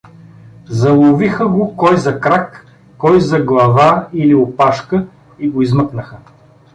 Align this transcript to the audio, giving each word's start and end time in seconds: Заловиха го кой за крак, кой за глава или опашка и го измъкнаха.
Заловиха 0.67 1.47
го 1.47 1.75
кой 1.77 1.97
за 1.97 2.19
крак, 2.19 2.65
кой 2.97 3.21
за 3.21 3.39
глава 3.41 4.09
или 4.13 4.35
опашка 4.35 5.07
и 5.39 5.49
го 5.49 5.61
измъкнаха. 5.61 6.17